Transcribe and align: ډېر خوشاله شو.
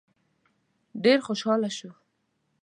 ډېر 1.03 1.19
خوشاله 1.27 1.69
شو. 1.77 1.91